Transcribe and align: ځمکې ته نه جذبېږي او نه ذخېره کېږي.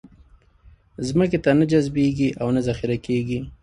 ځمکې 1.07 1.37
ته 1.43 1.51
نه 1.59 1.65
جذبېږي 1.71 2.29
او 2.41 2.47
نه 2.55 2.61
ذخېره 2.67 2.97
کېږي. 3.05 3.39